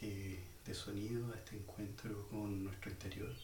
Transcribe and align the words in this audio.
viaje 0.00 0.42
de 0.64 0.74
sonido, 0.74 1.32
a 1.32 1.36
este 1.36 1.56
encuentro 1.56 2.28
con 2.28 2.64
nuestro 2.64 2.90
interior, 2.90 3.34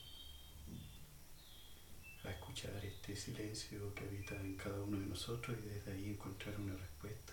a 2.25 2.31
escuchar 2.31 2.85
este 2.85 3.17
silencio 3.17 3.95
que 3.95 4.05
habita 4.05 4.35
en 4.37 4.57
cada 4.57 4.83
uno 4.83 4.99
de 4.99 5.07
nosotros 5.07 5.57
y 5.59 5.69
desde 5.69 5.93
ahí 5.93 6.11
encontrar 6.11 6.59
una 6.61 6.75
respuesta, 6.75 7.33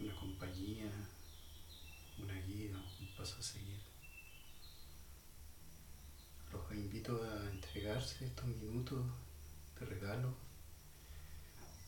una 0.00 0.14
compañía, 0.14 0.90
una 2.18 2.34
guía, 2.42 2.76
un 3.00 3.16
paso 3.16 3.38
a 3.38 3.42
seguir. 3.42 3.80
Los 6.52 6.72
invito 6.72 7.22
a 7.22 7.50
entregarse 7.50 8.26
estos 8.26 8.46
minutos 8.46 9.04
de 9.78 9.86
regalo, 9.86 10.34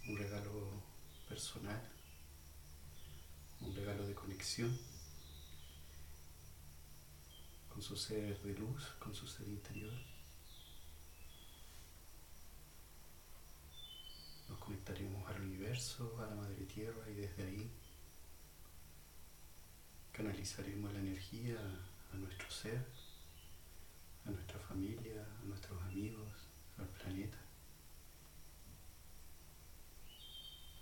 un 0.09 0.17
regalo 0.17 0.83
personal 1.29 1.98
un 3.61 3.75
regalo 3.75 4.07
de 4.07 4.15
conexión 4.15 4.77
con 7.69 7.83
su 7.83 7.97
ser 7.97 8.41
de 8.43 8.55
luz, 8.55 8.84
con 8.98 9.15
su 9.15 9.27
ser 9.27 9.47
interior. 9.47 9.93
Nos 14.48 14.59
conectaremos 14.59 15.29
al 15.31 15.43
universo, 15.43 16.19
a 16.21 16.27
la 16.27 16.34
madre 16.34 16.65
tierra 16.65 17.09
y 17.09 17.15
desde 17.15 17.45
ahí 17.45 17.71
canalizaremos 20.12 20.93
la 20.93 20.98
energía 20.98 21.56
a 22.12 22.17
nuestro 22.17 22.51
ser, 22.51 22.84
a 24.25 24.31
nuestra 24.31 24.59
familia, 24.59 25.25
a 25.41 25.45
nuestros 25.45 25.81
amigos, 25.83 26.33
al 26.79 26.89
planeta. 26.89 27.39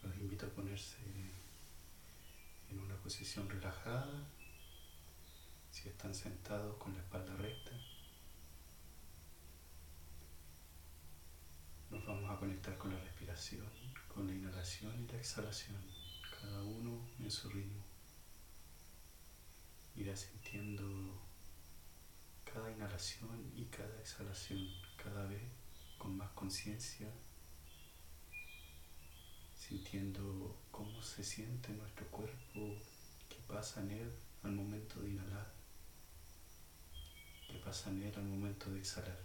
Los 0.03 0.17
invito 0.17 0.47
a 0.47 0.51
ponerse 0.51 0.97
posición 3.07 3.49
relajada, 3.49 4.27
si 5.71 5.89
están 5.89 6.13
sentados 6.13 6.77
con 6.77 6.93
la 6.93 6.99
espalda 6.99 7.37
recta. 7.37 7.71
Nos 11.89 12.05
vamos 12.05 12.29
a 12.29 12.37
conectar 12.37 12.77
con 12.77 12.93
la 12.93 12.99
respiración, 12.99 13.65
con 14.13 14.27
la 14.27 14.35
inhalación 14.35 15.05
y 15.05 15.13
la 15.13 15.19
exhalación, 15.19 15.81
cada 16.41 16.61
uno 16.65 17.09
en 17.21 17.31
su 17.31 17.49
ritmo. 17.49 17.85
Irá 19.95 20.17
sintiendo 20.17 21.23
cada 22.45 22.73
inhalación 22.73 23.53
y 23.55 23.67
cada 23.67 24.01
exhalación 24.01 24.67
cada 24.97 25.27
vez 25.27 25.45
con 25.97 26.17
más 26.17 26.31
conciencia 26.31 27.09
sintiendo 29.69 30.57
cómo 30.71 31.03
se 31.03 31.25
siente 31.25 31.73
nuestro 31.73 32.07
cuerpo, 32.09 32.77
pasa 33.47 33.81
en 33.81 33.91
él 33.91 34.13
al 34.43 34.53
momento 34.53 35.01
de 35.01 35.11
inhalar, 35.11 35.53
qué 37.49 37.59
pasa 37.65 37.91
en 37.91 38.03
él 38.03 38.13
al 38.17 38.25
momento 38.25 38.71
de 38.71 38.79
exhalar. 38.79 39.19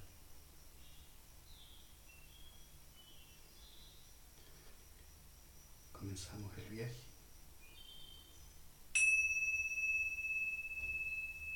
Comenzamos 5.91 6.58
el 6.58 6.69
viaje. 6.69 6.95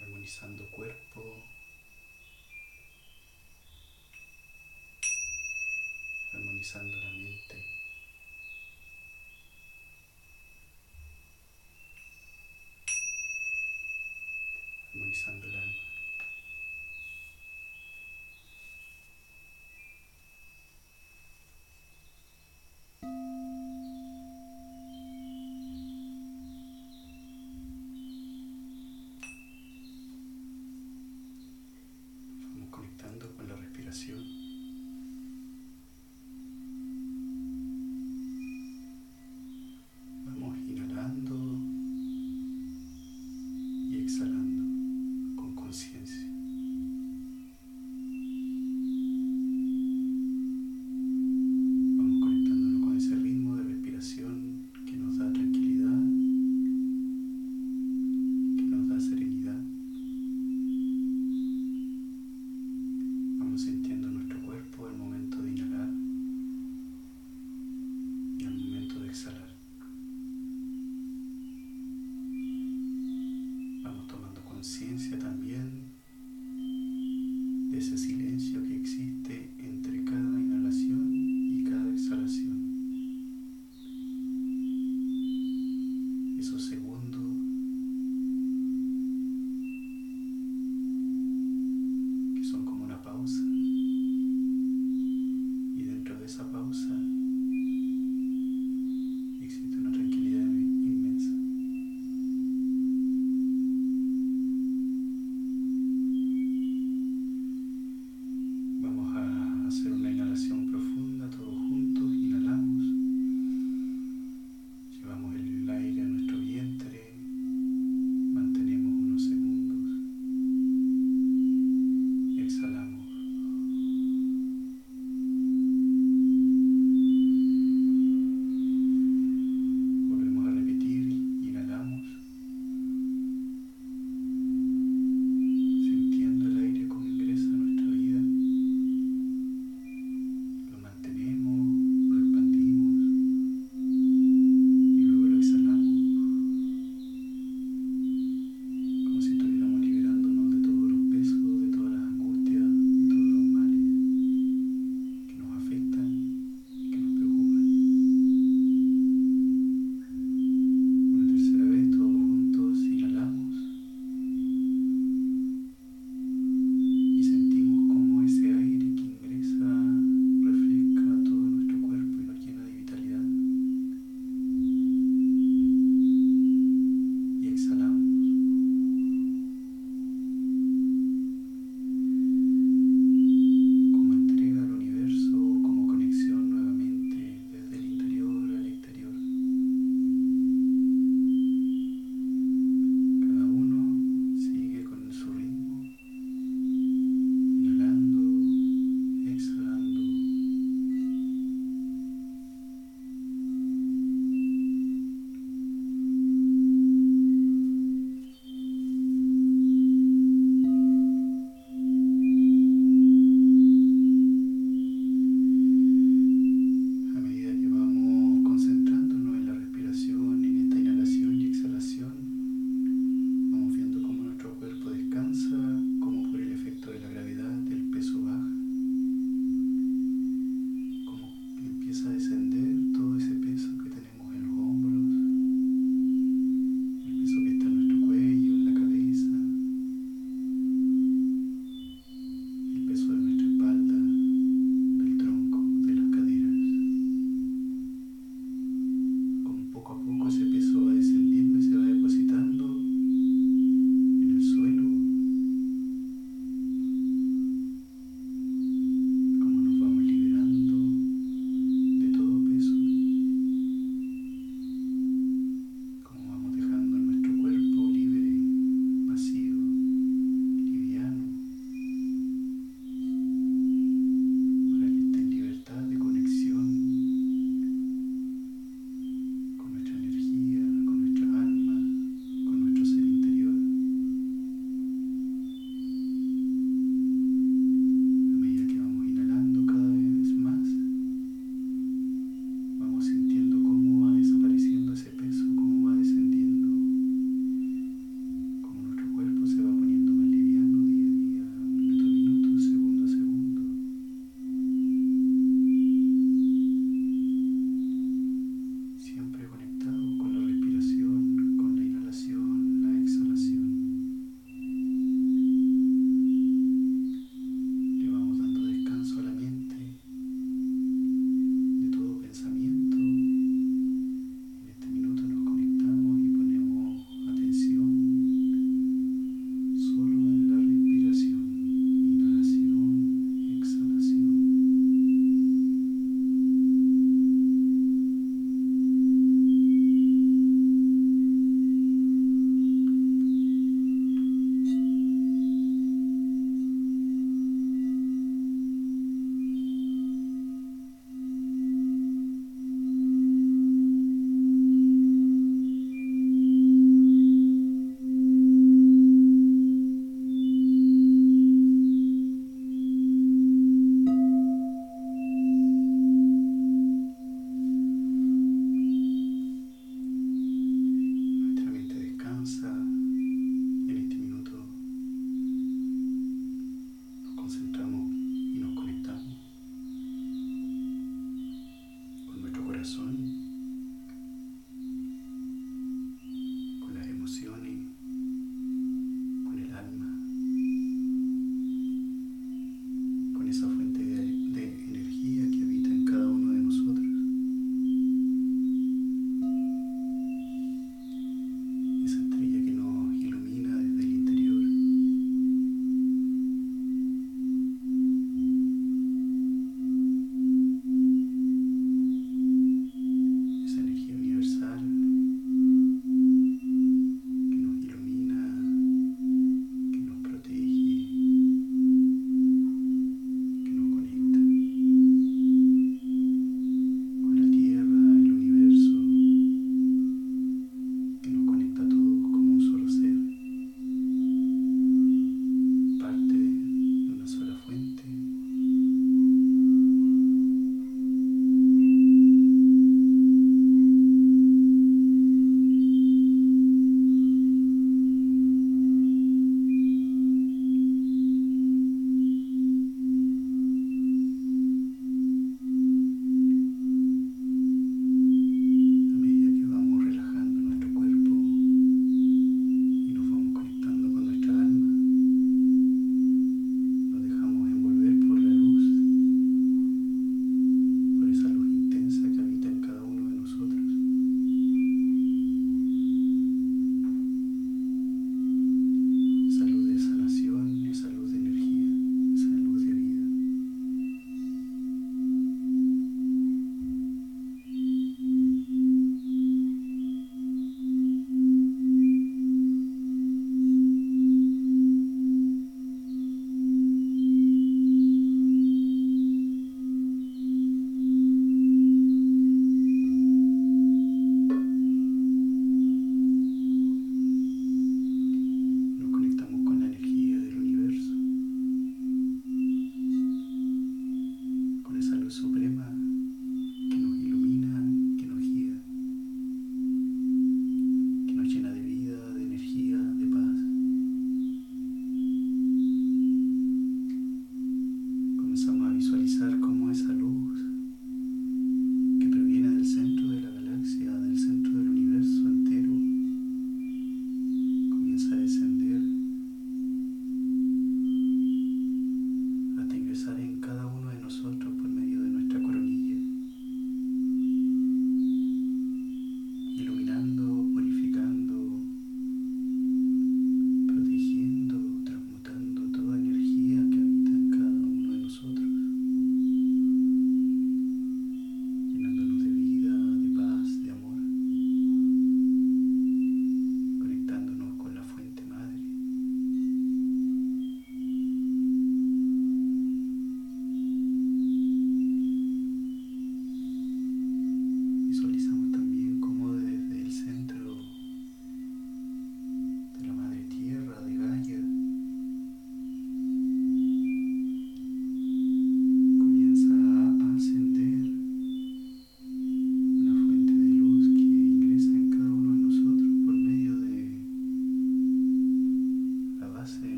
Armonizando 0.00 0.70
cuerpo, 0.70 1.42
armonizando 6.32 6.96
la 6.96 7.10
mente. 7.10 7.87
Armonizando 15.08 15.46
el 15.46 15.56
alma. 15.56 15.72
Vamos 15.72 15.97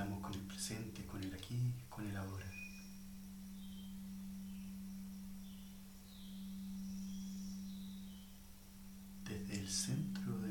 conectamos 0.00 0.20
con 0.20 0.34
el 0.34 0.46
presente, 0.46 1.04
con 1.04 1.22
el 1.22 1.34
aquí, 1.34 1.74
con 1.88 2.06
el 2.06 2.16
ahora. 2.16 2.46
Desde 9.24 9.60
el 9.60 9.68
centro 9.68 10.38
de 10.38 10.49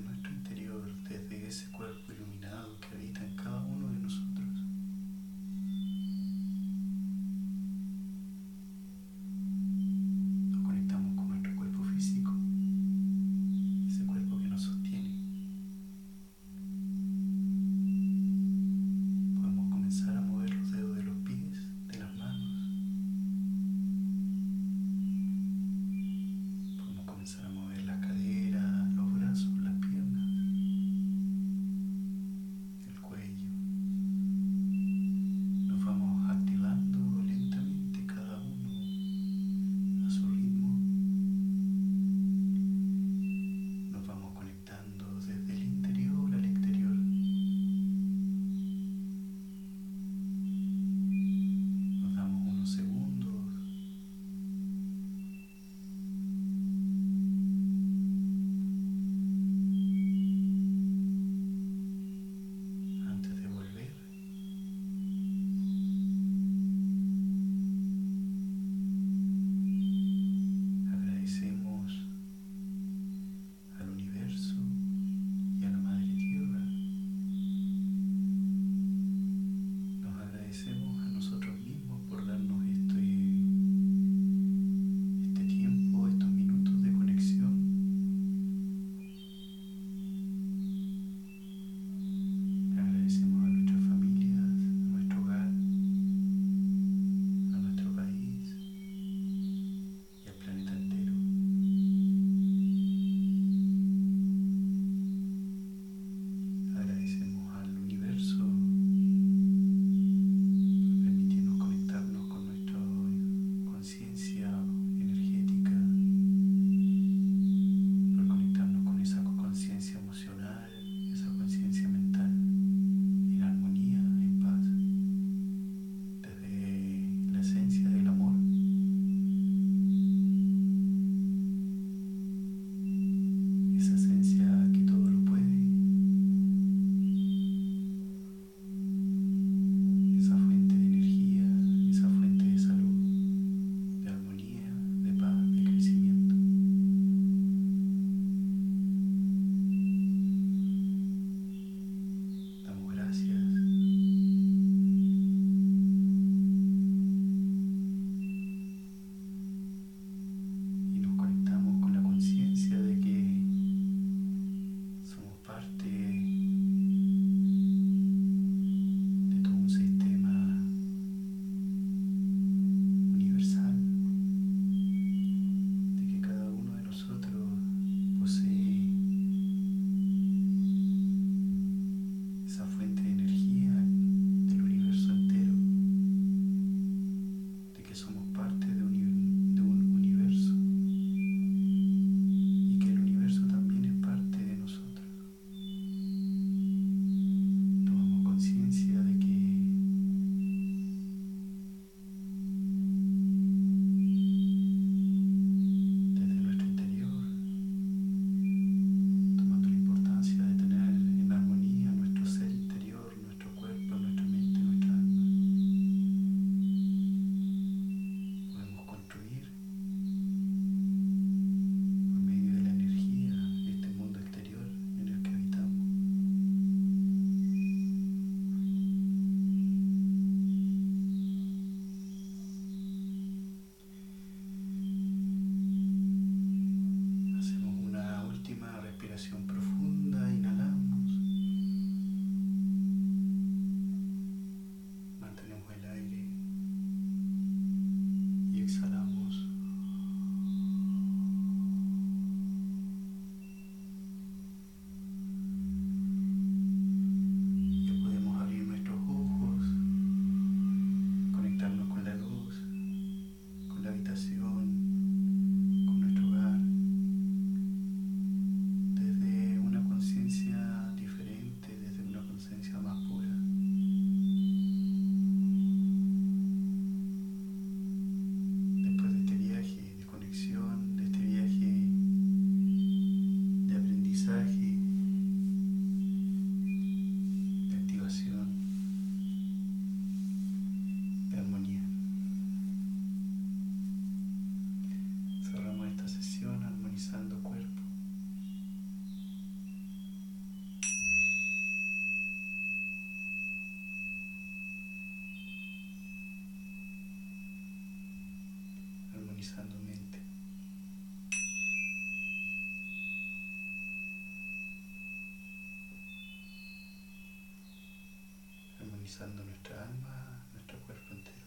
Nuestra 319.10 319.84
alma, 319.84 320.46
nuestro 320.54 320.80
cuerpo 320.82 321.12
entero. 321.12 321.46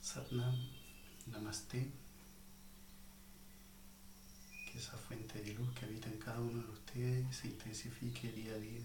Satnam, 0.00 0.56
Namaste, 1.26 1.92
que 4.72 4.78
esa 4.78 4.96
fuente 4.96 5.42
de 5.42 5.52
luz 5.52 5.70
que 5.74 5.84
habita 5.84 6.08
en 6.08 6.18
cada 6.18 6.40
uno 6.40 6.62
de 6.62 6.70
ustedes 6.70 7.36
se 7.36 7.48
intensifique 7.48 8.32
día 8.32 8.54
a 8.54 8.58
día, 8.58 8.80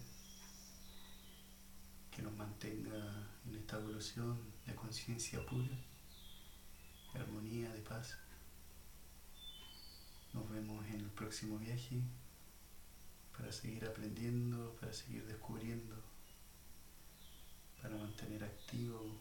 que 2.21 2.27
nos 2.27 2.37
mantenga 2.37 3.31
en 3.47 3.55
esta 3.55 3.77
evolución 3.77 4.37
de 4.67 4.75
conciencia 4.75 5.43
pura, 5.43 5.75
de 7.13 7.19
armonía, 7.19 7.73
de 7.73 7.81
paz. 7.81 8.15
Nos 10.31 10.47
vemos 10.51 10.85
en 10.85 10.99
el 10.99 11.09
próximo 11.09 11.57
viaje 11.57 11.99
para 13.35 13.51
seguir 13.51 13.85
aprendiendo, 13.85 14.75
para 14.79 14.93
seguir 14.93 15.25
descubriendo, 15.25 15.95
para 17.81 17.97
mantener 17.97 18.43
activo 18.43 19.19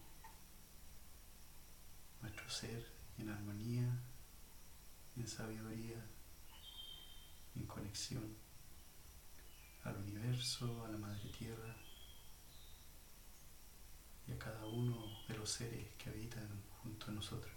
nuestro 2.20 2.51
ser 2.51 2.86
en 3.16 3.30
armonía, 3.30 3.88
en 5.16 5.26
sabiduría, 5.26 6.07
en 7.57 7.64
conexión 7.64 8.36
al 9.84 9.96
universo, 9.96 10.84
a 10.84 10.88
la 10.90 10.98
Madre 10.98 11.30
Tierra 11.30 11.74
y 14.30 14.34
a 14.34 14.38
cada 14.38 14.64
uno 14.66 14.96
de 15.28 15.36
los 15.36 15.50
seres 15.50 15.86
que 15.98 16.10
habitan 16.10 16.48
junto 16.82 17.06
a 17.10 17.14
nosotros. 17.14 17.52